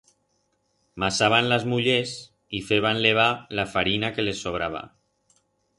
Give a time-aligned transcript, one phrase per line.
[0.95, 4.83] Masaban las mullers y feban levar la farina que les sobraba.